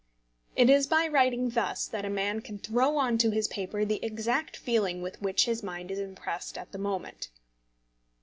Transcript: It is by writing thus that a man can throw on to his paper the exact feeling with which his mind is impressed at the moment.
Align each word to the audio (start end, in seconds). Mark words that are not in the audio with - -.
It 0.55 0.67
is 0.67 0.87
by 0.87 1.07
writing 1.07 1.49
thus 1.51 1.85
that 1.85 2.05
a 2.05 2.09
man 2.09 2.41
can 2.41 2.57
throw 2.57 2.97
on 2.97 3.19
to 3.19 3.29
his 3.29 3.47
paper 3.47 3.85
the 3.85 4.03
exact 4.03 4.57
feeling 4.57 5.03
with 5.03 5.21
which 5.21 5.45
his 5.45 5.61
mind 5.61 5.91
is 5.91 5.99
impressed 5.99 6.57
at 6.57 6.71
the 6.71 6.79
moment. 6.79 7.29